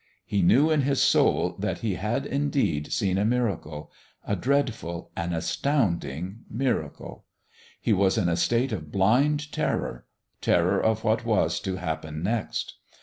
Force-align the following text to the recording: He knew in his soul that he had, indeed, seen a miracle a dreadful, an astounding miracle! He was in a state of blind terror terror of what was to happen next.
He 0.25 0.41
knew 0.41 0.71
in 0.71 0.81
his 0.81 0.99
soul 0.99 1.55
that 1.59 1.81
he 1.81 1.93
had, 1.93 2.25
indeed, 2.25 2.91
seen 2.91 3.19
a 3.19 3.23
miracle 3.23 3.91
a 4.25 4.35
dreadful, 4.35 5.11
an 5.15 5.31
astounding 5.31 6.39
miracle! 6.49 7.25
He 7.79 7.93
was 7.93 8.17
in 8.17 8.27
a 8.27 8.35
state 8.35 8.71
of 8.71 8.91
blind 8.91 9.51
terror 9.51 10.07
terror 10.41 10.81
of 10.81 11.03
what 11.03 11.23
was 11.23 11.59
to 11.59 11.75
happen 11.75 12.23
next. 12.23 12.77